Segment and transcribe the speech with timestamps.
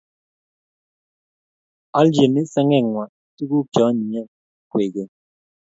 [1.99, 4.27] alchini sengeng'wang' tuguk che anyinyen
[4.69, 5.11] kwekeny